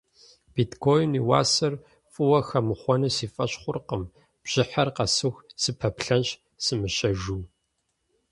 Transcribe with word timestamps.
Биткоиным 0.53 1.15
и 1.19 1.21
уасэр 1.27 1.73
фӏыуэ 2.13 2.39
хэмыхъуэну 2.47 3.11
си 3.15 3.27
фӏэщ 3.33 3.53
хъуркъым, 3.61 4.03
бжьыхьэр 4.43 4.89
къэсыху 4.95 5.45
сыпэплъэнщ 5.61 6.27
сымыщэжыу. 6.63 7.41